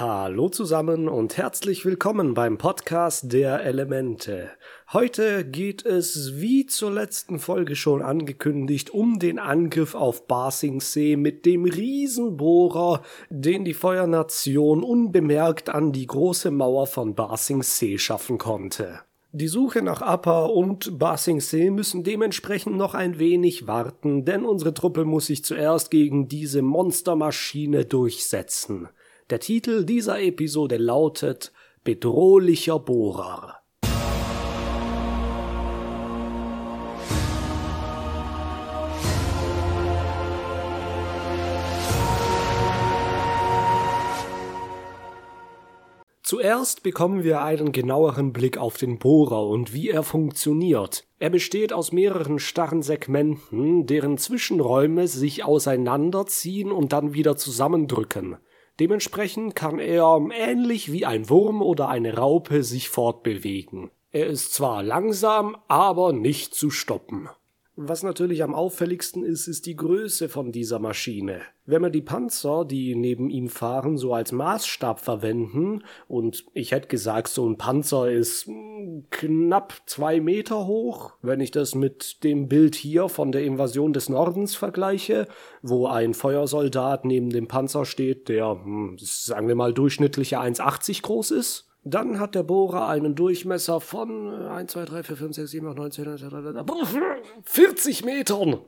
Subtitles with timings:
[0.00, 4.48] Hallo zusammen und herzlich willkommen beim Podcast der Elemente.
[4.94, 11.44] Heute geht es, wie zur letzten Folge schon angekündigt, um den Angriff auf Basingsee mit
[11.44, 19.00] dem Riesenbohrer, den die Feuernation unbemerkt an die große Mauer von Basingsee schaffen konnte.
[19.32, 25.04] Die Suche nach Appa und Basingsee müssen dementsprechend noch ein wenig warten, denn unsere Truppe
[25.04, 28.88] muss sich zuerst gegen diese Monstermaschine durchsetzen.
[29.30, 31.52] Der Titel dieser Episode lautet
[31.84, 33.60] Bedrohlicher Bohrer.
[46.24, 51.04] Zuerst bekommen wir einen genaueren Blick auf den Bohrer und wie er funktioniert.
[51.20, 58.36] Er besteht aus mehreren starren Segmenten, deren Zwischenräume sich auseinanderziehen und dann wieder zusammendrücken.
[58.80, 63.90] Dementsprechend kann er ähnlich wie ein Wurm oder eine Raupe sich fortbewegen.
[64.10, 67.28] Er ist zwar langsam, aber nicht zu stoppen.
[67.82, 71.40] Was natürlich am auffälligsten ist, ist die Größe von dieser Maschine.
[71.64, 76.88] Wenn wir die Panzer, die neben ihm fahren, so als Maßstab verwenden, und ich hätte
[76.88, 82.48] gesagt, so ein Panzer ist hm, knapp zwei Meter hoch, wenn ich das mit dem
[82.48, 85.26] Bild hier von der Invasion des Nordens vergleiche,
[85.62, 91.30] wo ein Feuersoldat neben dem Panzer steht, der, hm, sagen wir mal, durchschnittliche 1,80 groß
[91.30, 95.68] ist, dann hat der Bohrer einen Durchmesser von 1, 2, 3, 4, 5, 6, 7,
[95.68, 96.22] 8, 9, 10, 11,
[97.44, 98.58] 40 Metern.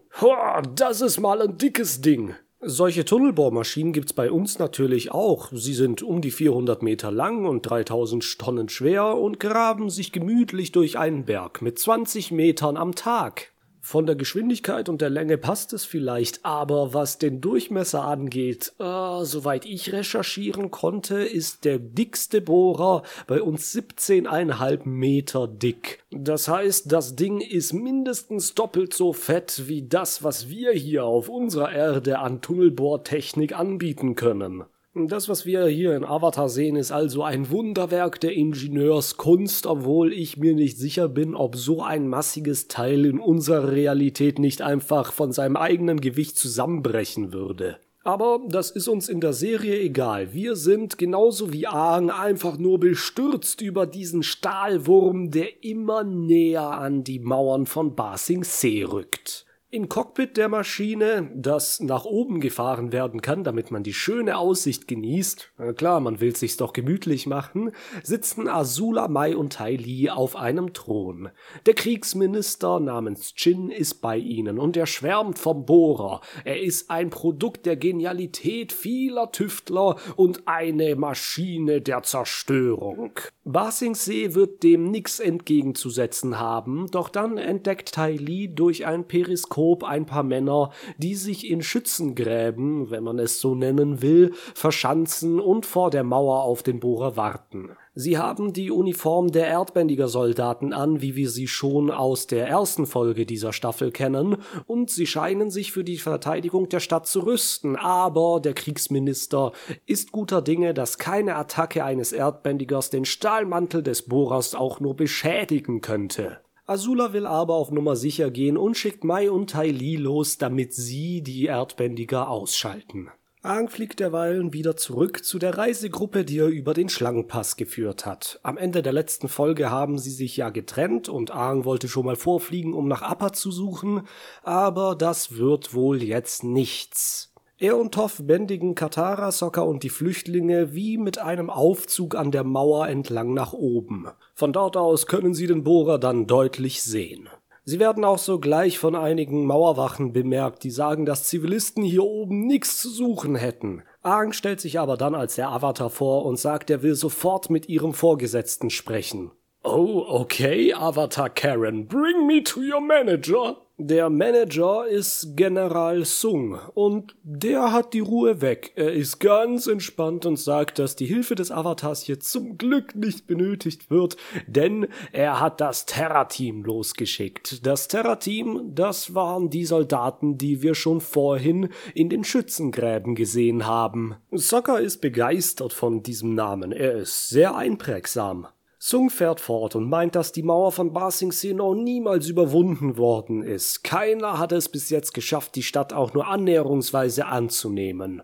[0.75, 2.35] Das ist mal ein dickes Ding.
[2.65, 5.51] Solche Tunnelbohrmaschinen gibt's bei uns natürlich auch.
[5.53, 10.71] Sie sind um die 400 Meter lang und 3000 Tonnen schwer und graben sich gemütlich
[10.71, 13.52] durch einen Berg mit 20 Metern am Tag.
[13.85, 19.25] Von der Geschwindigkeit und der Länge passt es vielleicht, aber was den Durchmesser angeht, äh,
[19.25, 26.05] soweit ich recherchieren konnte, ist der dickste Bohrer bei uns 17,5 Meter dick.
[26.13, 31.29] Das heißt, das Ding ist mindestens doppelt so fett wie das, was wir hier auf
[31.29, 34.63] unserer Erde an Tunnelbohrtechnik anbieten können.
[34.95, 40.37] Das, was wir hier in Avatar sehen, ist also ein Wunderwerk der Ingenieurskunst, obwohl ich
[40.37, 45.33] mir nicht sicher bin, ob so ein massiges Teil in unserer Realität nicht einfach von
[45.33, 47.79] seinem eigenen Gewicht zusammenbrechen würde.
[48.05, 50.35] Aber das ist uns in der Serie egal.
[50.35, 57.03] Wir sind genauso wie Aang einfach nur bestürzt über diesen Stahlwurm, der immer näher an
[57.03, 59.47] die Mauern von Ba Sing Se rückt.
[59.75, 64.87] Im Cockpit der Maschine, das nach oben gefahren werden kann, damit man die schöne Aussicht
[64.87, 67.73] genießt, klar, man will sich's doch gemütlich machen,
[68.03, 71.31] sitzen Azula Mai und Tai Li auf einem Thron.
[71.65, 76.21] Der Kriegsminister namens Chin ist bei ihnen und er schwärmt vom Bohrer.
[76.45, 83.13] Er ist ein Produkt der Genialität vieler Tüftler und eine Maschine der Zerstörung.
[83.45, 89.85] Basingsee wird dem nix entgegenzusetzen haben, doch dann entdeckt Tai Li durch ein Periskop Horoskop
[89.85, 95.67] ein paar Männer, die sich in Schützengräben, wenn man es so nennen will, verschanzen und
[95.67, 97.71] vor der Mauer auf den Bohrer warten.
[97.95, 103.27] Sie haben die Uniform der Erdbändiger-Soldaten an, wie wir sie schon aus der ersten Folge
[103.27, 104.37] dieser Staffel kennen,
[104.67, 109.53] und sie scheinen sich für die Verteidigung der Stadt zu rüsten, aber der Kriegsminister
[109.87, 115.83] ist guter Dinge, dass keine Attacke eines Erdbändigers den Stahlmantel des Bohrers auch nur beschädigen
[115.83, 116.41] könnte.
[116.67, 120.73] Azula will aber auf Nummer sicher gehen und schickt Mai und Tai Li los, damit
[120.73, 123.11] sie die Erdbändiger ausschalten.
[123.45, 128.39] Aang fliegt derweilen wieder zurück zu der Reisegruppe, die er über den Schlangenpass geführt hat.
[128.45, 132.15] Am Ende der letzten Folge haben sie sich ja getrennt und Aang wollte schon mal
[132.15, 134.07] vorfliegen, um nach Appa zu suchen,
[134.45, 137.32] aber das wird wohl jetzt nichts.
[137.63, 142.43] Er und Toff bändigen Katara, Sokka und die Flüchtlinge wie mit einem Aufzug an der
[142.43, 144.09] Mauer entlang nach oben.
[144.35, 147.29] Von dort aus können sie den Bohrer dann deutlich sehen.
[147.63, 152.83] Sie werden auch sogleich von einigen Mauerwachen bemerkt, die sagen, dass Zivilisten hier oben nichts
[152.83, 153.85] zu suchen hätten.
[154.03, 157.69] Aang stellt sich aber dann als der Avatar vor und sagt, er will sofort mit
[157.69, 159.31] ihrem Vorgesetzten sprechen.
[159.63, 163.59] Oh, okay, Avatar Karen, bring me to your manager.
[163.85, 168.71] Der Manager ist General Sung und der hat die Ruhe weg.
[168.77, 173.27] Er ist ganz entspannt und sagt, dass die Hilfe des Avatars hier zum Glück nicht
[173.27, 177.67] benötigt wird, denn er hat das Terra-Team losgeschickt.
[177.67, 184.15] Das Terra-Team, das waren die Soldaten, die wir schon vorhin in den Schützengräben gesehen haben.
[184.31, 186.71] Sokka ist begeistert von diesem Namen.
[186.71, 188.47] Er ist sehr einprägsam.
[188.85, 193.45] Sung fährt fort und meint, dass die Mauer von Ba Sing noch niemals überwunden worden
[193.45, 193.85] ist.
[193.85, 198.23] Keiner hat es bis jetzt geschafft, die Stadt auch nur annäherungsweise anzunehmen.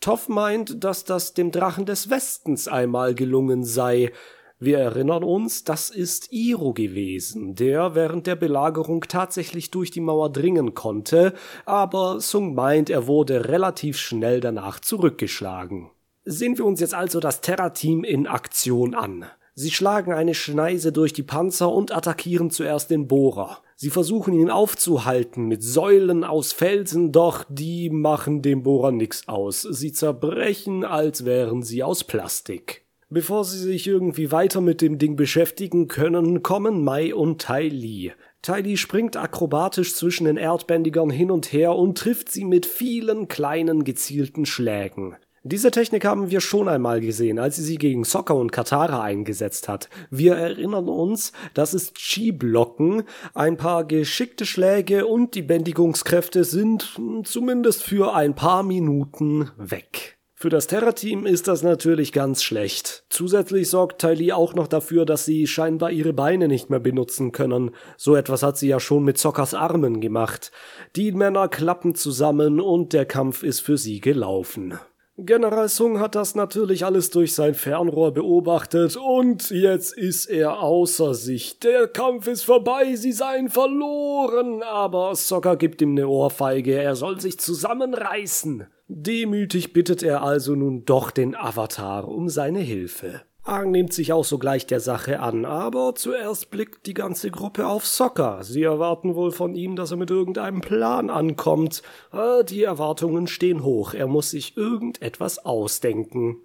[0.00, 4.12] Toff meint, dass das dem Drachen des Westens einmal gelungen sei.
[4.58, 10.30] Wir erinnern uns, das ist Iro gewesen, der während der Belagerung tatsächlich durch die Mauer
[10.30, 11.32] dringen konnte,
[11.64, 15.90] aber Sung meint, er wurde relativ schnell danach zurückgeschlagen.
[16.26, 19.24] Sehen wir uns jetzt also das Terra-Team in Aktion an.
[19.56, 23.58] Sie schlagen eine Schneise durch die Panzer und attackieren zuerst den Bohrer.
[23.76, 29.62] Sie versuchen ihn aufzuhalten mit Säulen aus Felsen, doch die machen dem Bohrer nix aus.
[29.62, 32.84] Sie zerbrechen, als wären sie aus Plastik.
[33.10, 38.12] Bevor sie sich irgendwie weiter mit dem Ding beschäftigen können, kommen Mai und Tai Li.
[38.42, 43.28] Tai Li springt akrobatisch zwischen den Erdbändigern hin und her und trifft sie mit vielen
[43.28, 45.14] kleinen gezielten Schlägen.
[45.46, 49.68] Diese Technik haben wir schon einmal gesehen, als sie sie gegen Soccer und Katara eingesetzt
[49.68, 49.90] hat.
[50.08, 53.02] Wir erinnern uns, das ist Chi-Blocken,
[53.34, 60.16] ein paar geschickte Schläge und die Bändigungskräfte sind zumindest für ein paar Minuten weg.
[60.32, 63.04] Für das Terra-Team ist das natürlich ganz schlecht.
[63.10, 67.72] Zusätzlich sorgt Tylee auch noch dafür, dass sie scheinbar ihre Beine nicht mehr benutzen können.
[67.98, 70.52] So etwas hat sie ja schon mit Zockers Armen gemacht.
[70.96, 74.78] Die Männer klappen zusammen und der Kampf ist für sie gelaufen.
[75.16, 81.14] General Sung hat das natürlich alles durch sein Fernrohr beobachtet und jetzt ist er außer
[81.14, 81.60] sich.
[81.60, 87.20] Der Kampf ist vorbei, sie seien verloren, aber Sokka gibt ihm eine Ohrfeige, er soll
[87.20, 88.66] sich zusammenreißen.
[88.88, 93.22] Demütig bittet er also nun doch den Avatar um seine Hilfe.
[93.46, 97.86] Aang nimmt sich auch sogleich der Sache an, aber zuerst blickt die ganze Gruppe auf
[97.86, 98.42] Sokka.
[98.42, 101.82] Sie erwarten wohl von ihm, dass er mit irgendeinem Plan ankommt.
[102.10, 106.38] Ah, die Erwartungen stehen hoch, er muss sich irgendetwas ausdenken.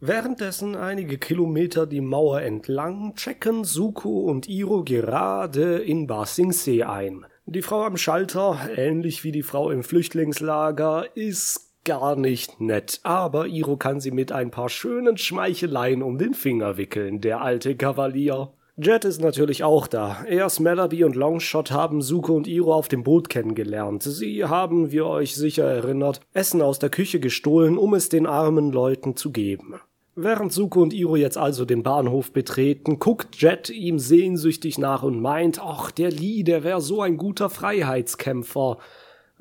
[0.00, 6.88] Währenddessen einige Kilometer die Mauer entlang checken Suko und Iro gerade in Ba Sing Se
[6.88, 7.26] ein.
[7.46, 13.46] Die Frau am Schalter, ähnlich wie die Frau im Flüchtlingslager, ist gar nicht nett, aber
[13.46, 18.52] Iro kann sie mit ein paar schönen Schmeicheleien um den Finger wickeln, der alte Kavalier.
[18.76, 20.24] Jet ist natürlich auch da.
[20.24, 24.02] Erst Melody und Longshot haben Suko und Iro auf dem Boot kennengelernt.
[24.02, 28.72] Sie haben, wie euch sicher erinnert, Essen aus der Küche gestohlen, um es den armen
[28.72, 29.74] Leuten zu geben.
[30.16, 35.20] Während Suko und Iro jetzt also den Bahnhof betreten, guckt Jet ihm sehnsüchtig nach und
[35.20, 38.78] meint, ach, der Lee, der wäre so ein guter Freiheitskämpfer.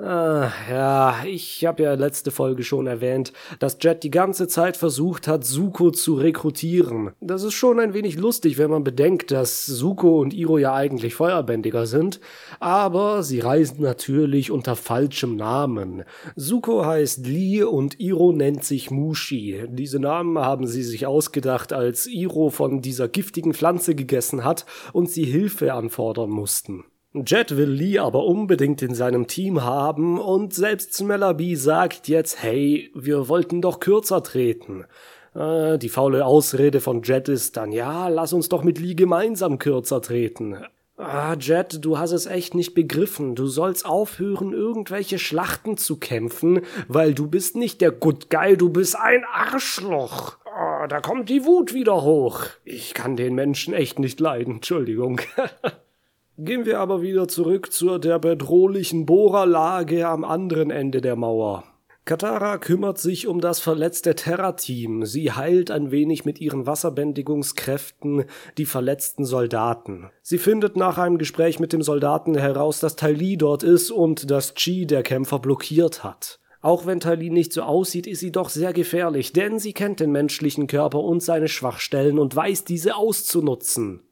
[0.01, 5.27] Ah, ja, ich habe ja letzte Folge schon erwähnt, dass Jet die ganze Zeit versucht
[5.27, 7.11] hat, Suko zu rekrutieren.
[7.19, 11.15] Das ist schon ein wenig lustig, wenn man bedenkt, dass Suko und Iro ja eigentlich
[11.15, 12.21] Feuerbändiger sind,
[12.61, 16.05] aber sie reisen natürlich unter falschem Namen.
[16.37, 19.65] Suko heißt Lee und Iro nennt sich Mushi.
[19.67, 25.09] Diese Namen haben sie sich ausgedacht, als Iro von dieser giftigen Pflanze gegessen hat und
[25.09, 26.85] sie Hilfe anfordern mussten.
[27.13, 32.91] Jet will Lee aber unbedingt in seinem Team haben und selbst Smellerby sagt jetzt, hey,
[32.93, 34.85] wir wollten doch kürzer treten.
[35.33, 39.57] Äh, die faule Ausrede von Jet ist dann, ja, lass uns doch mit Lee gemeinsam
[39.57, 40.57] kürzer treten.
[40.97, 43.33] Ah, Jet, du hast es echt nicht begriffen.
[43.33, 48.69] Du sollst aufhören, irgendwelche Schlachten zu kämpfen, weil du bist nicht der Good Guy, du
[48.69, 50.37] bist ein Arschloch.
[50.45, 52.43] Oh, da kommt die Wut wieder hoch.
[52.65, 55.21] Ich kann den Menschen echt nicht leiden, Entschuldigung.
[56.41, 61.65] Gehen wir aber wieder zurück zu der bedrohlichen Bohrerlage am anderen Ende der Mauer.
[62.05, 65.05] Katara kümmert sich um das verletzte Terra-Team.
[65.05, 68.23] Sie heilt ein wenig mit ihren Wasserbändigungskräften
[68.57, 70.11] die verletzten Soldaten.
[70.21, 74.53] Sie findet nach einem Gespräch mit dem Soldaten heraus, dass Tali dort ist und dass
[74.53, 76.39] Chi der Kämpfer blockiert hat.
[76.61, 80.13] Auch wenn Tali nicht so aussieht, ist sie doch sehr gefährlich, denn sie kennt den
[80.13, 84.03] menschlichen Körper und seine Schwachstellen und weiß diese auszunutzen.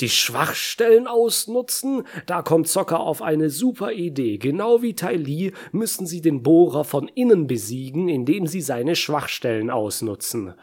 [0.00, 2.04] Die Schwachstellen ausnutzen?
[2.26, 4.38] Da kommt Zocker auf eine super Idee.
[4.38, 9.70] Genau wie Tai Li müssen sie den Bohrer von innen besiegen, indem sie seine Schwachstellen
[9.70, 10.54] ausnutzen.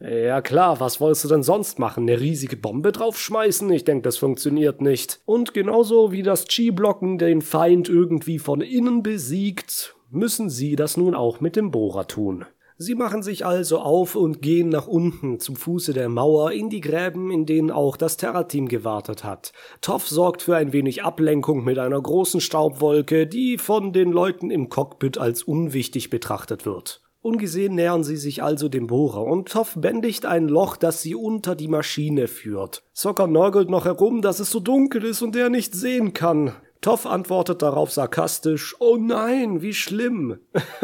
[0.00, 2.02] Ja klar, was wolltest du denn sonst machen?
[2.02, 3.70] Eine riesige Bombe draufschmeißen?
[3.70, 5.20] Ich denke, das funktioniert nicht.
[5.24, 11.14] Und genauso wie das Chi-Blocken den Feind irgendwie von innen besiegt, müssen sie das nun
[11.14, 12.44] auch mit dem Bohrer tun.
[12.76, 16.80] Sie machen sich also auf und gehen nach unten zum Fuße der Mauer in die
[16.80, 19.52] Gräben, in denen auch das Terra-Team gewartet hat.
[19.80, 24.70] Toff sorgt für ein wenig Ablenkung mit einer großen Staubwolke, die von den Leuten im
[24.70, 27.00] Cockpit als unwichtig betrachtet wird.
[27.20, 31.54] Ungesehen nähern sie sich also dem Bohrer und Toff bändigt ein Loch, das sie unter
[31.54, 32.82] die Maschine führt.
[32.92, 36.52] Socker nörgelt noch herum, dass es so dunkel ist und er nicht sehen kann.
[36.84, 40.36] Toff antwortet darauf sarkastisch, oh nein, wie schlimm.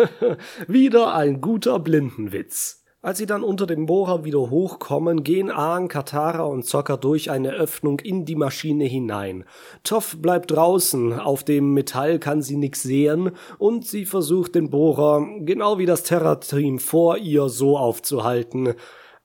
[0.67, 2.83] Wieder ein guter Blindenwitz.
[3.03, 7.53] Als sie dann unter den Bohrer wieder hochkommen, gehen Aang, Katara und Zocker durch eine
[7.53, 9.45] Öffnung in die Maschine hinein.
[9.85, 15.23] Toff bleibt draußen, auf dem Metall kann sie nix sehen und sie versucht den Bohrer,
[15.41, 18.73] genau wie das Terra-Team vor ihr, so aufzuhalten.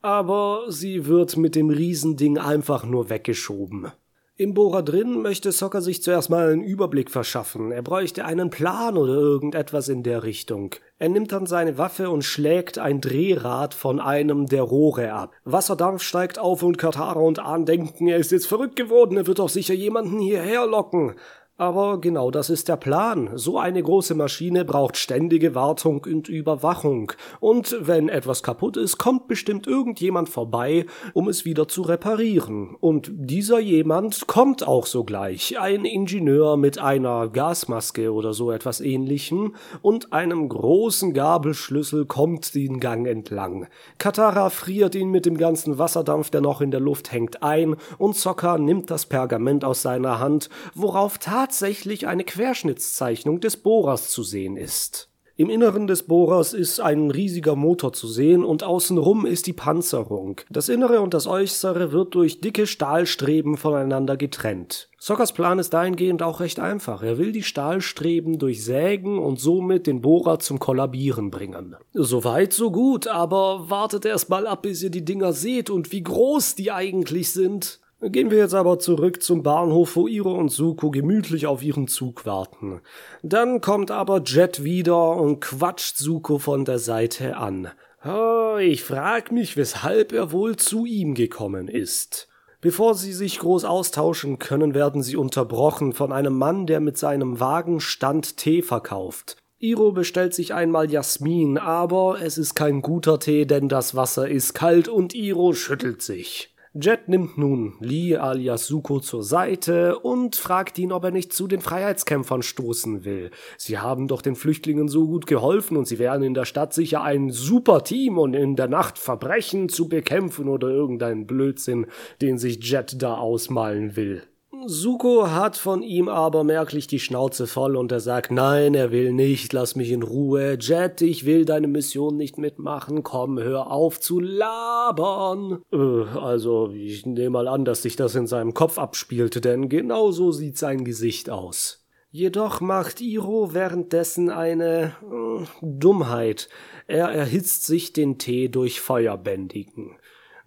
[0.02, 3.94] Aber sie wird mit dem Riesending einfach nur weggeschoben.
[4.38, 7.72] Im Bohrer drin möchte Soccer sich zuerst mal einen Überblick verschaffen.
[7.72, 10.76] Er bräuchte einen Plan oder irgendetwas in der Richtung.
[11.00, 15.32] Er nimmt dann seine Waffe und schlägt ein Drehrad von einem der Rohre ab.
[15.46, 19.40] Wasserdampf steigt auf und Katara und Ahn denken, er ist jetzt verrückt geworden, er wird
[19.40, 21.16] doch sicher jemanden hierher locken.
[21.58, 23.30] Aber genau das ist der Plan.
[23.36, 27.14] So eine große Maschine braucht ständige Wartung und Überwachung.
[27.40, 32.76] Und wenn etwas kaputt ist, kommt bestimmt irgendjemand vorbei, um es wieder zu reparieren.
[32.82, 35.58] Und dieser jemand kommt auch sogleich.
[35.58, 42.82] Ein Ingenieur mit einer Gasmaske oder so etwas ähnlichem und einem großen Gabelschlüssel kommt den
[42.82, 43.68] Gang entlang.
[43.98, 48.18] Katara friert ihn mit dem ganzen Wasserdampf, der noch in der Luft hängt, ein und
[48.18, 54.58] Sokka nimmt das Pergament aus seiner Hand, worauf tatsächlich eine Querschnittszeichnung des Bohrers zu sehen
[54.58, 55.10] ist.
[55.36, 60.42] Im Inneren des Bohrers ist ein riesiger Motor zu sehen und außenrum ist die Panzerung.
[60.50, 64.90] Das Innere und das Äußere wird durch dicke Stahlstreben voneinander getrennt.
[64.98, 67.04] Sockers Plan ist dahingehend auch recht einfach.
[67.04, 71.76] Er will die Stahlstreben durchsägen und somit den Bohrer zum Kollabieren bringen.
[71.94, 76.02] Soweit, so gut, aber wartet erst mal ab, bis ihr die Dinger seht und wie
[76.02, 77.82] groß die eigentlich sind.
[78.02, 82.26] Gehen wir jetzt aber zurück zum Bahnhof, wo Iro und Suko gemütlich auf ihren Zug
[82.26, 82.82] warten.
[83.24, 87.70] Dann kommt aber Jet wieder und quatscht Suko von der Seite an.
[88.06, 92.28] Oh, ich frag mich, weshalb er wohl zu ihm gekommen ist.
[92.62, 97.40] Bevor sie sich groß austauschen können, werden sie unterbrochen von einem Mann, der mit seinem
[97.40, 99.38] Wagen Stand Tee verkauft.
[99.58, 104.54] Iro bestellt sich einmal Jasmin, aber es ist kein guter Tee, denn das Wasser ist
[104.54, 106.55] kalt und Iro schüttelt sich.
[106.78, 111.48] Jet nimmt nun Lee alias Suko zur Seite und fragt ihn, ob er nicht zu
[111.48, 113.32] den Freiheitskämpfern stoßen will.
[113.58, 117.02] Sie haben doch den Flüchtlingen so gut geholfen und sie wären in der Stadt sicher
[117.02, 121.86] ein super Team und in der Nacht Verbrechen zu bekämpfen oder irgendeinen Blödsinn,
[122.22, 124.24] den sich Jet da ausmalen will.
[124.68, 129.14] Suko hat von ihm aber merklich die Schnauze voll und er sagt, nein, er will
[129.14, 130.58] nicht, lass mich in Ruhe.
[130.60, 135.62] Jet, ich will deine Mission nicht mitmachen, komm, hör auf zu labern.
[135.72, 135.78] Äh,
[136.18, 140.32] also, ich nehme mal an, dass sich das in seinem Kopf abspielte, denn genau so
[140.32, 141.86] sieht sein Gesicht aus.
[142.12, 146.48] Jedoch macht Iro währenddessen eine äh, Dummheit.
[146.88, 149.98] Er erhitzt sich den Tee durch Feuerbändigen.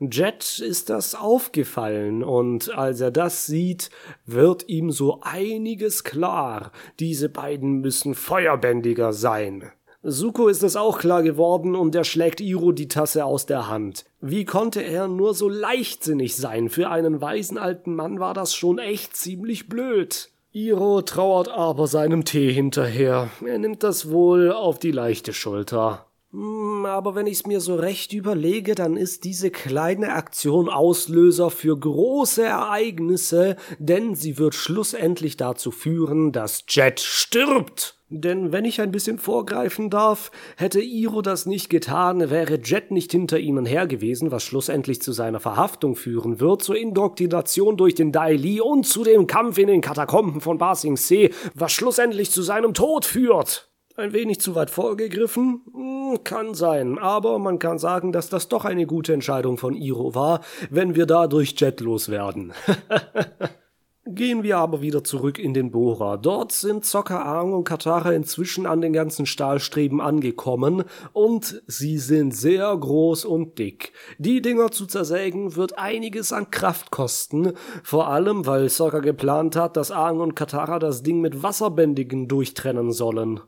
[0.00, 3.90] Jet ist das aufgefallen, und als er das sieht,
[4.26, 6.70] wird ihm so einiges klar.
[7.00, 9.72] Diese beiden müssen feuerbändiger sein.
[10.02, 14.04] Suko ist es auch klar geworden und er schlägt Iro die Tasse aus der Hand.
[14.20, 16.68] Wie konnte er nur so leichtsinnig sein?
[16.68, 20.30] Für einen weisen alten Mann war das schon echt ziemlich blöd.
[20.52, 23.28] Iro trauert aber seinem Tee hinterher.
[23.44, 26.07] Er nimmt das wohl auf die leichte Schulter.
[26.30, 31.78] Hm, aber wenn ich's mir so recht überlege, dann ist diese kleine Aktion Auslöser für
[31.78, 37.94] große Ereignisse, denn sie wird schlussendlich dazu führen, dass Jet stirbt.
[38.10, 43.12] Denn wenn ich ein bisschen vorgreifen darf, hätte Iro das nicht getan, wäre Jet nicht
[43.12, 48.12] hinter ihnen her gewesen, was schlussendlich zu seiner Verhaftung führen wird, zur Indoktrination durch den
[48.12, 52.30] Dai Li und zu dem Kampf in den Katakomben von Ba Sing Se, was schlussendlich
[52.30, 53.67] zu seinem Tod führt.
[53.98, 55.62] Ein wenig zu weit vorgegriffen?
[55.72, 60.14] Hm, kann sein, aber man kann sagen, dass das doch eine gute Entscheidung von Iro
[60.14, 60.40] war,
[60.70, 62.52] wenn wir dadurch jetlos werden.
[64.06, 66.16] Gehen wir aber wieder zurück in den Bohrer.
[66.16, 72.32] Dort sind Zocker, Aang und Katara inzwischen an den ganzen Stahlstreben angekommen und sie sind
[72.32, 73.92] sehr groß und dick.
[74.18, 79.76] Die Dinger zu zersägen wird einiges an Kraft kosten, vor allem weil Zocker geplant hat,
[79.76, 83.40] dass Aang und Katara das Ding mit Wasserbändigen durchtrennen sollen.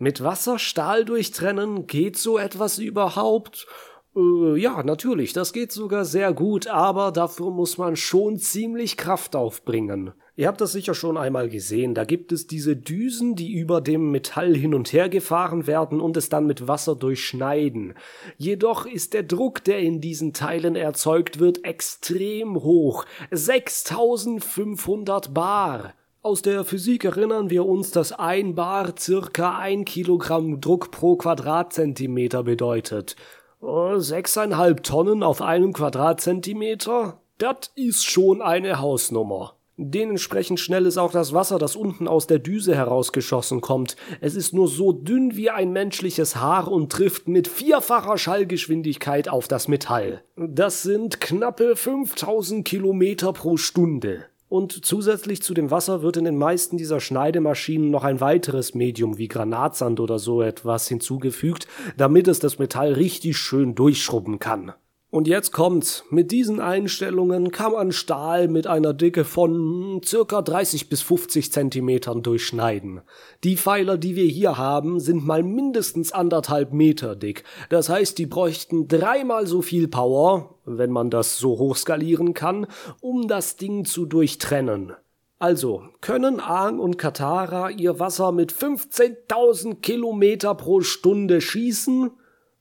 [0.00, 1.88] Mit Wasser Stahl durchtrennen?
[1.88, 3.66] Geht so etwas überhaupt?
[4.14, 9.34] Äh, ja, natürlich, das geht sogar sehr gut, aber dafür muss man schon ziemlich Kraft
[9.34, 10.12] aufbringen.
[10.36, 14.12] Ihr habt das sicher schon einmal gesehen, da gibt es diese Düsen, die über dem
[14.12, 17.94] Metall hin und her gefahren werden und es dann mit Wasser durchschneiden.
[18.36, 23.04] Jedoch ist der Druck, der in diesen Teilen erzeugt wird, extrem hoch.
[23.32, 25.94] 6500 Bar.
[26.28, 32.42] Aus der Physik erinnern wir uns, dass ein Bar circa ein Kilogramm Druck pro Quadratzentimeter
[32.42, 33.16] bedeutet.
[33.62, 37.18] Oh, sechseinhalb Tonnen auf einem Quadratzentimeter?
[37.38, 39.54] Das ist schon eine Hausnummer.
[39.78, 43.96] Dementsprechend schnell ist auch das Wasser, das unten aus der Düse herausgeschossen kommt.
[44.20, 49.48] Es ist nur so dünn wie ein menschliches Haar und trifft mit vierfacher Schallgeschwindigkeit auf
[49.48, 50.22] das Metall.
[50.36, 54.26] Das sind knappe 5000 Kilometer pro Stunde.
[54.48, 59.18] Und zusätzlich zu dem Wasser wird in den meisten dieser Schneidemaschinen noch ein weiteres Medium
[59.18, 61.66] wie Granatsand oder so etwas hinzugefügt,
[61.98, 64.72] damit es das Metall richtig schön durchschrubben kann.
[65.10, 66.04] Und jetzt kommt's.
[66.10, 72.22] Mit diesen Einstellungen kann man Stahl mit einer Dicke von circa 30 bis 50 Zentimetern
[72.22, 73.00] durchschneiden.
[73.42, 77.44] Die Pfeiler, die wir hier haben, sind mal mindestens anderthalb Meter dick.
[77.70, 82.66] Das heißt, die bräuchten dreimal so viel Power, wenn man das so hochskalieren kann,
[83.00, 84.92] um das Ding zu durchtrennen.
[85.38, 92.10] Also, können Aang und Katara ihr Wasser mit 15.000 Kilometer pro Stunde schießen?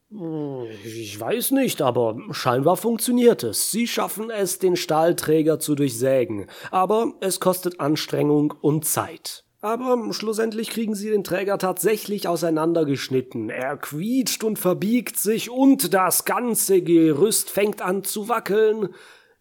[0.09, 3.71] Ich weiß nicht, aber scheinbar funktioniert es.
[3.71, 9.43] Sie schaffen es, den Stahlträger zu durchsägen, aber es kostet Anstrengung und Zeit.
[9.59, 13.49] Aber schlussendlich kriegen sie den Träger tatsächlich auseinandergeschnitten.
[13.49, 18.89] Er quietscht und verbiegt sich und das ganze Gerüst fängt an zu wackeln.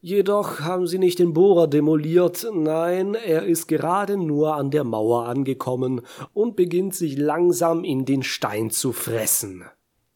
[0.01, 5.27] Jedoch haben sie nicht den Bohrer demoliert, nein, er ist gerade nur an der Mauer
[5.27, 6.01] angekommen
[6.33, 9.65] und beginnt sich langsam in den Stein zu fressen.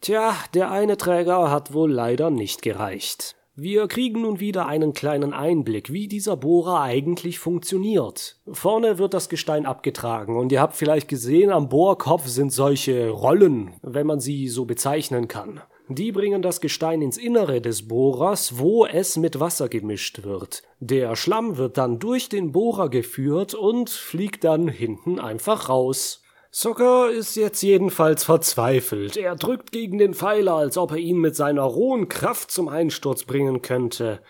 [0.01, 3.37] Tja, der eine Träger hat wohl leider nicht gereicht.
[3.55, 8.41] Wir kriegen nun wieder einen kleinen Einblick, wie dieser Bohrer eigentlich funktioniert.
[8.51, 13.75] Vorne wird das Gestein abgetragen und ihr habt vielleicht gesehen, am Bohrkopf sind solche Rollen,
[13.83, 15.61] wenn man sie so bezeichnen kann.
[15.91, 20.63] Die bringen das Gestein ins Innere des Bohrers, wo es mit Wasser gemischt wird.
[20.79, 26.23] Der Schlamm wird dann durch den Bohrer geführt und fliegt dann hinten einfach raus.
[26.53, 29.17] Zucker ist jetzt jedenfalls verzweifelt.
[29.17, 33.23] Er drückt gegen den Pfeiler, als ob er ihn mit seiner rohen Kraft zum Einsturz
[33.23, 34.21] bringen könnte.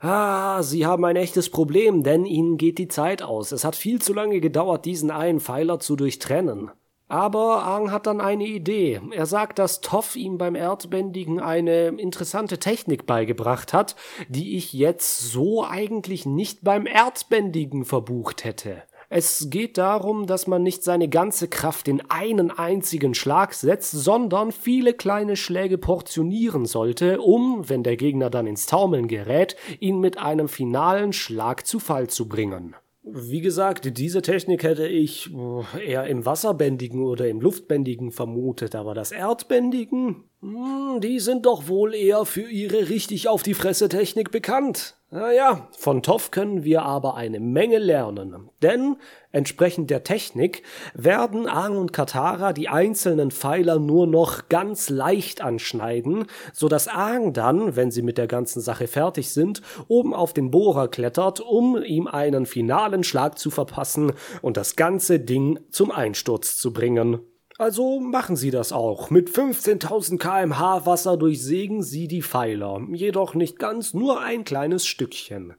[0.00, 3.52] Ah, Sie haben ein echtes Problem, denn Ihnen geht die Zeit aus.
[3.52, 6.72] Es hat viel zu lange gedauert, diesen einen Pfeiler zu durchtrennen.
[7.06, 9.00] Aber Aang hat dann eine Idee.
[9.12, 13.96] Er sagt, dass Toff ihm beim Erdbändigen eine interessante Technik beigebracht hat,
[14.28, 18.82] die ich jetzt so eigentlich nicht beim Erdbändigen verbucht hätte.
[19.10, 24.52] Es geht darum, dass man nicht seine ganze Kraft in einen einzigen Schlag setzt, sondern
[24.52, 30.18] viele kleine Schläge portionieren sollte, um, wenn der Gegner dann ins Taumeln gerät, ihn mit
[30.18, 32.76] einem finalen Schlag zu Fall zu bringen.
[33.02, 38.92] Wie gesagt, diese Technik hätte ich äh, eher im Wasserbändigen oder im Luftbändigen vermutet, aber
[38.92, 44.94] das Erdbändigen, die sind doch wohl eher für ihre richtig auf die Fresse Technik bekannt.
[45.10, 48.96] Naja, von Toff können wir aber eine Menge lernen, denn
[49.32, 50.62] entsprechend der Technik
[50.94, 57.32] werden Aang und Katara die einzelnen Pfeiler nur noch ganz leicht anschneiden, so dass Aang
[57.32, 61.82] dann, wenn sie mit der ganzen Sache fertig sind, oben auf den Bohrer klettert, um
[61.82, 67.20] ihm einen finalen Schlag zu verpassen und das ganze Ding zum Einsturz zu bringen.
[67.60, 69.10] Also machen Sie das auch.
[69.10, 75.54] Mit 15.000 kmh Wasser durchsägen Sie die Pfeiler, jedoch nicht ganz, nur ein kleines Stückchen.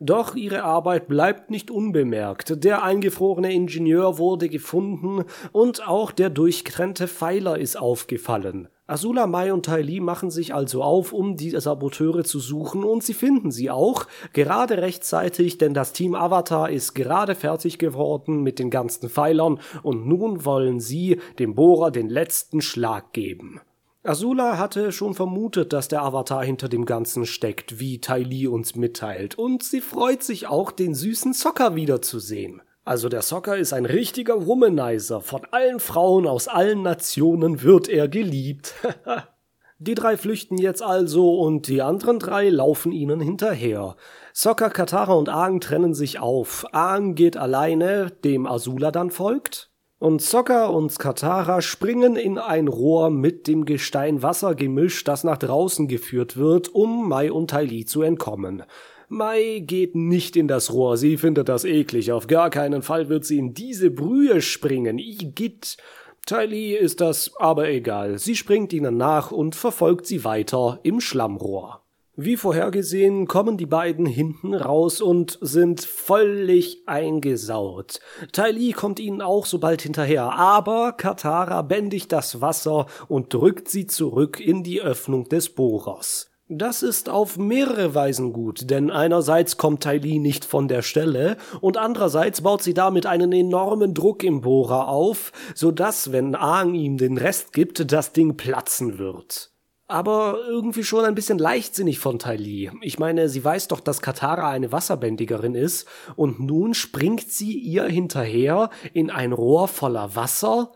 [0.00, 2.64] Doch ihre Arbeit bleibt nicht unbemerkt.
[2.64, 8.68] Der eingefrorene Ingenieur wurde gefunden und auch der durchtrennte Pfeiler ist aufgefallen.
[8.88, 13.04] Azula Mai und Tai Li machen sich also auf, um die Saboteure zu suchen und
[13.04, 18.58] sie finden sie auch, gerade rechtzeitig, denn das Team Avatar ist gerade fertig geworden mit
[18.58, 23.60] den ganzen Pfeilern und nun wollen sie dem Bohrer den letzten Schlag geben.
[24.04, 28.74] Azula hatte schon vermutet, dass der Avatar hinter dem Ganzen steckt, wie Tai Li uns
[28.74, 32.62] mitteilt, und sie freut sich auch, den süßen Zocker wiederzusehen.
[32.84, 35.20] Also der Soccer ist ein richtiger Womanizer.
[35.20, 38.74] Von allen Frauen aus allen Nationen wird er geliebt.
[39.78, 43.94] die drei flüchten jetzt also und die anderen drei laufen ihnen hinterher.
[44.32, 46.66] Sokka, Katara und Aang trennen sich auf.
[46.72, 49.70] Aang geht alleine, dem Azula dann folgt.
[50.00, 56.36] Und Sokka und Katara springen in ein Rohr mit dem Gestein-Wasser-Gemisch, das nach draußen geführt
[56.36, 58.64] wird, um Mai und Tai Li zu entkommen.
[59.12, 63.26] Mai geht nicht in das Rohr, sie findet das eklig, auf gar keinen Fall wird
[63.26, 65.76] sie in diese Brühe springen, Igitt.
[66.24, 71.82] Tylee ist das aber egal, sie springt ihnen nach und verfolgt sie weiter im Schlammrohr.
[72.16, 78.00] Wie vorhergesehen kommen die beiden hinten raus und sind völlig eingesaut.
[78.32, 83.86] Tylee kommt ihnen auch so bald hinterher, aber Katara bändigt das Wasser und drückt sie
[83.86, 86.31] zurück in die Öffnung des Bohrers.
[86.48, 91.76] Das ist auf mehrere Weisen gut, denn einerseits kommt Li nicht von der Stelle und
[91.76, 96.98] andererseits baut sie damit einen enormen Druck im Bohrer auf, so dass, wenn Aang ihm
[96.98, 99.52] den Rest gibt, das Ding platzen wird.
[99.92, 102.70] aber irgendwie schon ein bisschen leichtsinnig von Li.
[102.80, 107.84] Ich meine, sie weiß doch, dass Katara eine Wasserbändigerin ist und nun springt sie ihr
[107.84, 110.72] hinterher in ein Rohr voller Wasser.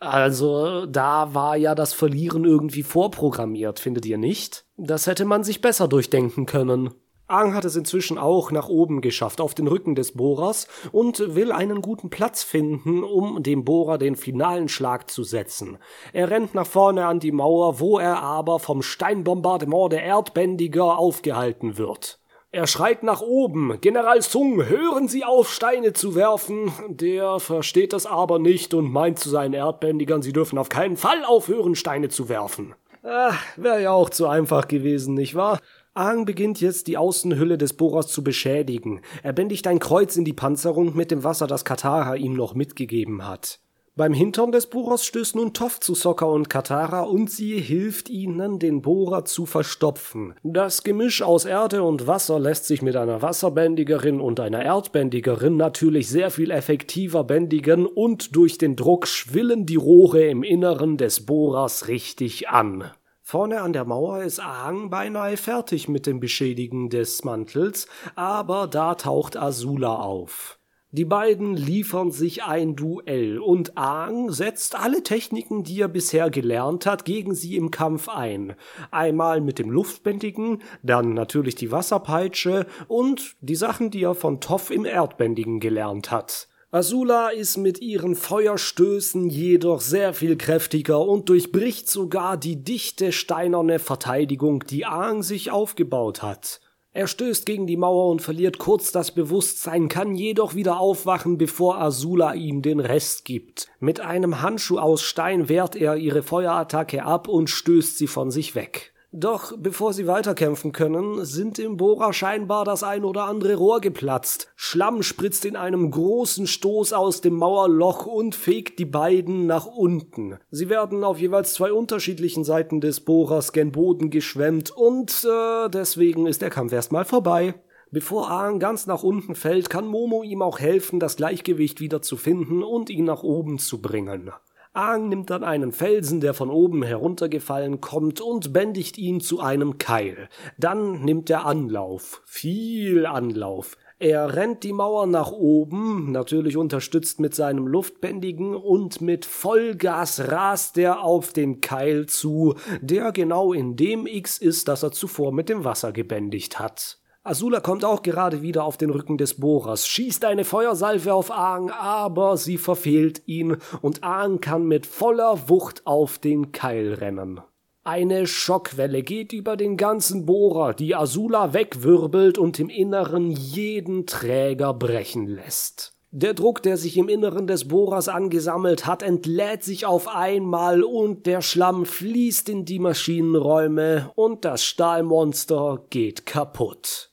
[0.00, 4.64] Also, da war ja das Verlieren irgendwie vorprogrammiert, findet ihr nicht?
[4.76, 6.94] Das hätte man sich besser durchdenken können.
[7.30, 11.52] Aang hat es inzwischen auch nach oben geschafft, auf den Rücken des Bohrers, und will
[11.52, 15.76] einen guten Platz finden, um dem Bohrer den finalen Schlag zu setzen.
[16.14, 21.76] Er rennt nach vorne an die Mauer, wo er aber vom Steinbombardement der Erdbändiger aufgehalten
[21.76, 22.18] wird.
[22.50, 23.78] Er schreit nach oben.
[23.82, 26.72] General Sung, hören Sie auf, Steine zu werfen.
[26.88, 31.26] Der versteht das aber nicht und meint zu seinen Erdbändigern, sie dürfen auf keinen Fall
[31.26, 32.74] aufhören, Steine zu werfen.
[33.02, 35.60] Ach, wäre ja auch zu einfach gewesen, nicht wahr?
[35.92, 39.02] Aang beginnt jetzt die Außenhülle des Bohrers zu beschädigen.
[39.22, 43.26] Er bändigt ein Kreuz in die Panzerung mit dem Wasser, das Katara ihm noch mitgegeben
[43.26, 43.60] hat.
[43.98, 48.60] Beim Hintern des Bohrers stößt nun Toff zu Sokka und Katara und sie hilft ihnen,
[48.60, 50.34] den Bohrer zu verstopfen.
[50.44, 56.08] Das Gemisch aus Erde und Wasser lässt sich mit einer Wasserbändigerin und einer Erdbändigerin natürlich
[56.08, 61.88] sehr viel effektiver bändigen und durch den Druck schwillen die Rohre im Inneren des Bohrers
[61.88, 62.92] richtig an.
[63.20, 68.94] Vorne an der Mauer ist Aang beinahe fertig mit dem Beschädigen des Mantels, aber da
[68.94, 70.57] taucht Azula auf.
[70.90, 76.86] Die beiden liefern sich ein Duell und Aang setzt alle Techniken, die er bisher gelernt
[76.86, 78.54] hat, gegen sie im Kampf ein.
[78.90, 84.70] Einmal mit dem Luftbändigen, dann natürlich die Wasserpeitsche und die Sachen, die er von Toff
[84.70, 86.48] im Erdbändigen gelernt hat.
[86.70, 93.78] Azula ist mit ihren Feuerstößen jedoch sehr viel kräftiger und durchbricht sogar die dichte steinerne
[93.78, 96.60] Verteidigung, die Aang sich aufgebaut hat.
[96.92, 101.78] Er stößt gegen die Mauer und verliert kurz das Bewusstsein, kann jedoch wieder aufwachen, bevor
[101.80, 103.68] Azula ihm den Rest gibt.
[103.78, 108.54] Mit einem Handschuh aus Stein wehrt er ihre Feuerattacke ab und stößt sie von sich
[108.54, 108.94] weg.
[109.10, 114.52] Doch bevor sie weiterkämpfen können, sind im Bohrer scheinbar das ein oder andere Rohr geplatzt.
[114.54, 120.38] Schlamm spritzt in einem großen Stoß aus dem Mauerloch und fegt die beiden nach unten.
[120.50, 126.26] Sie werden auf jeweils zwei unterschiedlichen Seiten des Bohrers gen Boden geschwemmt und äh, deswegen
[126.26, 127.54] ist der Kampf erstmal vorbei.
[127.90, 132.18] Bevor Aang ganz nach unten fällt, kann Momo ihm auch helfen, das Gleichgewicht wieder zu
[132.18, 134.30] finden und ihn nach oben zu bringen.
[134.78, 139.76] Aang nimmt dann einen Felsen, der von oben heruntergefallen kommt, und bändigt ihn zu einem
[139.76, 140.28] Keil.
[140.56, 142.22] Dann nimmt er Anlauf.
[142.24, 143.76] Viel Anlauf.
[143.98, 150.78] Er rennt die Mauer nach oben, natürlich unterstützt mit seinem Luftbändigen, und mit Vollgas rast
[150.78, 155.48] er auf den Keil zu, der genau in dem X ist, das er zuvor mit
[155.48, 156.98] dem Wasser gebändigt hat.
[157.28, 161.68] Azula kommt auch gerade wieder auf den Rücken des Bohrers, schießt eine Feuersalve auf Aang,
[161.70, 167.42] aber sie verfehlt ihn und Aang kann mit voller Wucht auf den Keil rennen.
[167.84, 174.72] Eine Schockwelle geht über den ganzen Bohrer, die Azula wegwirbelt und im Inneren jeden Träger
[174.72, 175.98] brechen lässt.
[176.10, 181.26] Der Druck, der sich im Inneren des Bohrers angesammelt hat, entlädt sich auf einmal und
[181.26, 187.07] der Schlamm fließt in die Maschinenräume und das Stahlmonster geht kaputt.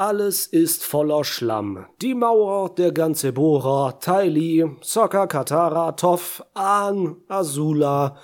[0.00, 1.84] Alles ist voller Schlamm.
[2.00, 8.16] Die Mauer, der ganze Bohrer, Tyli, Sokka, Katara, Toff, Aang, Azula.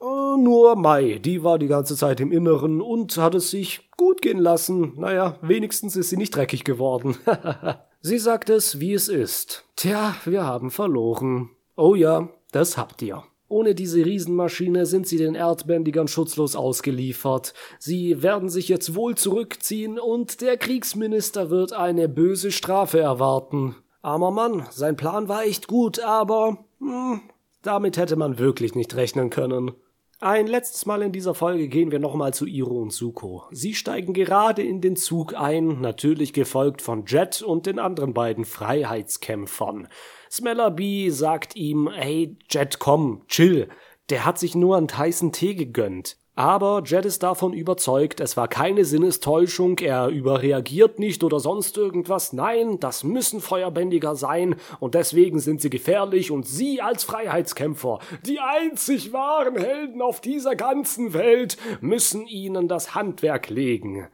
[0.00, 4.22] Äh, nur Mai, die war die ganze Zeit im Inneren und hat es sich gut
[4.22, 4.94] gehen lassen.
[4.96, 7.16] Naja, wenigstens ist sie nicht dreckig geworden.
[8.00, 9.64] sie sagt es, wie es ist.
[9.76, 11.50] Tja, wir haben verloren.
[11.76, 13.22] Oh ja, das habt ihr.
[13.50, 17.52] Ohne diese Riesenmaschine sind sie den Erdbändigern schutzlos ausgeliefert.
[17.80, 23.74] Sie werden sich jetzt wohl zurückziehen und der Kriegsminister wird eine böse Strafe erwarten.
[24.02, 27.22] Armer Mann, sein Plan war echt gut, aber hm,
[27.62, 29.72] damit hätte man wirklich nicht rechnen können.
[30.22, 33.44] Ein letztes Mal in dieser Folge gehen wir nochmal zu Iro und Suko.
[33.52, 38.44] Sie steigen gerade in den Zug ein, natürlich gefolgt von Jet und den anderen beiden
[38.44, 39.88] Freiheitskämpfern.
[40.30, 43.70] Smeller B sagt ihm, hey Jet, komm, chill.
[44.10, 46.18] Der hat sich nur einen heißen Tee gegönnt.
[46.40, 52.32] Aber Jet ist davon überzeugt, es war keine Sinnestäuschung, er überreagiert nicht oder sonst irgendwas.
[52.32, 58.40] Nein, das müssen Feuerbändiger sein und deswegen sind sie gefährlich und sie als Freiheitskämpfer, die
[58.40, 64.08] einzig wahren Helden auf dieser ganzen Welt, müssen ihnen das Handwerk legen.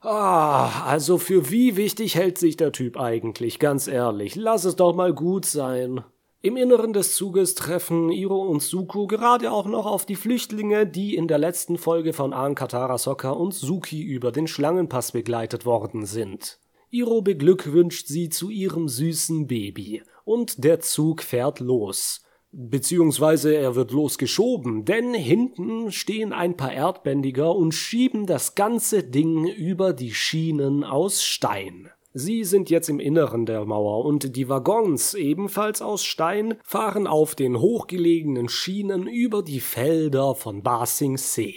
[0.00, 4.36] Ah, also für wie wichtig hält sich der Typ eigentlich, ganz ehrlich.
[4.36, 6.04] Lass es doch mal gut sein.
[6.44, 11.16] Im Inneren des Zuges treffen Iro und Suko gerade auch noch auf die Flüchtlinge, die
[11.16, 16.04] in der letzten Folge von Aang Katara Sokka und Suki über den Schlangenpass begleitet worden
[16.04, 16.58] sind.
[16.90, 22.26] Iro beglückwünscht sie zu ihrem süßen Baby und der Zug fährt los.
[22.52, 29.46] Beziehungsweise er wird losgeschoben, denn hinten stehen ein paar Erdbändiger und schieben das ganze Ding
[29.46, 31.88] über die Schienen aus Stein.
[32.16, 37.34] Sie sind jetzt im Inneren der Mauer und die Waggons, ebenfalls aus Stein, fahren auf
[37.34, 41.56] den hochgelegenen Schienen über die Felder von Basing See.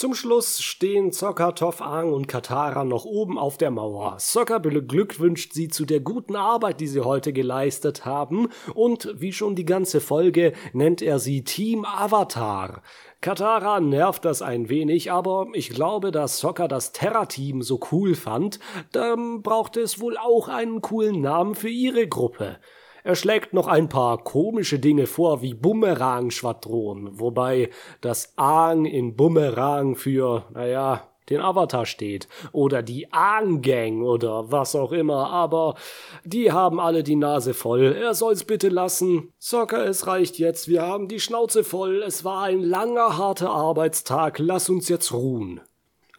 [0.00, 4.16] Zum Schluss stehen Zocker, Toffang und Katara noch oben auf der Mauer.
[4.16, 9.56] Zocker beglückwünscht sie zu der guten Arbeit, die sie heute geleistet haben, und wie schon
[9.56, 12.80] die ganze Folge nennt er sie Team Avatar.
[13.20, 18.58] Katara nervt das ein wenig, aber ich glaube, dass Zocker das Terra-Team so cool fand,
[18.92, 22.56] dann brauchte es wohl auch einen coolen Namen für ihre Gruppe.
[23.04, 29.96] Er schlägt noch ein paar komische Dinge vor, wie Bumerang-Schwadron, wobei das Aang in Bumerang
[29.96, 32.28] für, naja, den Avatar steht.
[32.52, 35.76] Oder die Aang-Gang oder was auch immer, aber
[36.24, 37.96] die haben alle die Nase voll.
[37.96, 39.32] Er soll's bitte lassen.
[39.38, 40.68] Soccer, es reicht jetzt.
[40.68, 42.02] Wir haben die Schnauze voll.
[42.02, 44.38] Es war ein langer, harter Arbeitstag.
[44.38, 45.60] Lass uns jetzt ruhen.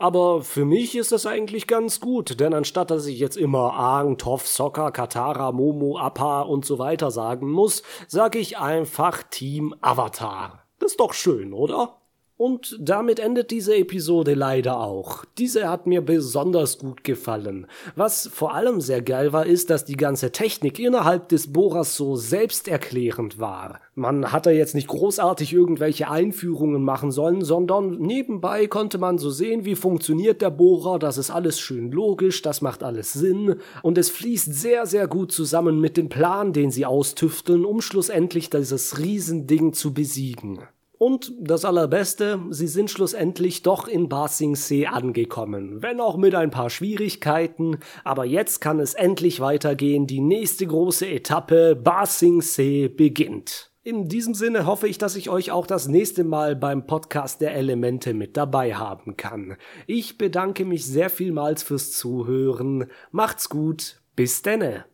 [0.02, 4.18] Aber für mich ist das eigentlich ganz gut, denn anstatt dass ich jetzt immer Aang,
[4.18, 10.64] Toff, Sokka, Katara, Momo, Appa und so weiter sagen muss, sag ich einfach Team Avatar.
[10.80, 12.01] Das ist doch schön, oder?
[12.42, 15.26] Und damit endet diese Episode leider auch.
[15.38, 17.68] Diese hat mir besonders gut gefallen.
[17.96, 22.16] Was vor allem sehr geil war, ist, dass die ganze Technik innerhalb des Bohrers so
[22.16, 23.80] selbsterklärend war.
[23.94, 29.64] Man hatte jetzt nicht großartig irgendwelche Einführungen machen sollen, sondern nebenbei konnte man so sehen,
[29.64, 34.10] wie funktioniert der Bohrer, das ist alles schön logisch, das macht alles Sinn und es
[34.10, 39.74] fließt sehr, sehr gut zusammen mit dem Plan, den sie austüfteln, um schlussendlich dieses Riesending
[39.74, 40.62] zu besiegen.
[41.02, 46.70] Und das Allerbeste, sie sind schlussendlich doch in Basingsee angekommen, wenn auch mit ein paar
[46.70, 53.72] Schwierigkeiten, aber jetzt kann es endlich weitergehen, die nächste große Etappe Basingsee beginnt.
[53.82, 57.56] In diesem Sinne hoffe ich, dass ich euch auch das nächste Mal beim Podcast der
[57.56, 59.58] Elemente mit dabei haben kann.
[59.88, 62.92] Ich bedanke mich sehr vielmals fürs Zuhören.
[63.10, 64.04] Macht's gut.
[64.16, 64.86] Bis denne.